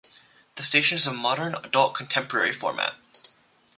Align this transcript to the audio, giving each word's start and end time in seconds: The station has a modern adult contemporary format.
The 0.55 0.63
station 0.63 0.95
has 0.97 1.05
a 1.05 1.13
modern 1.13 1.53
adult 1.63 1.93
contemporary 1.93 2.53
format. 2.53 2.95